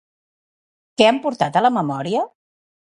[1.01, 2.27] Què han portat a la memòria?